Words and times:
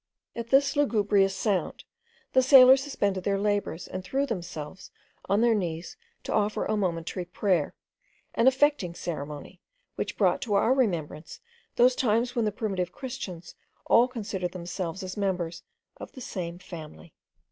At 0.35 0.47
this 0.47 0.75
lugubrious 0.75 1.35
sound, 1.35 1.83
the 2.33 2.41
sailors 2.41 2.81
suspended 2.81 3.23
their 3.23 3.37
labours, 3.37 3.87
and 3.87 4.03
threw 4.03 4.25
themselves 4.25 4.89
on 5.29 5.41
their 5.41 5.53
knees 5.53 5.95
to 6.23 6.33
offer 6.33 6.65
a 6.65 6.75
momentary 6.75 7.23
prayer: 7.25 7.75
an 8.33 8.47
affecting 8.47 8.95
ceremony, 8.95 9.61
which 9.97 10.17
brought 10.17 10.41
to 10.41 10.55
our 10.55 10.73
remembrance 10.73 11.39
those 11.75 11.95
times 11.95 12.35
when 12.35 12.45
the 12.45 12.51
primitive 12.51 12.91
christians 12.91 13.53
all 13.85 14.07
considered 14.07 14.53
themselves 14.53 15.03
as 15.03 15.17
members 15.17 15.61
of 15.97 16.13
the 16.13 16.21
same 16.21 16.57
family. 16.57 17.13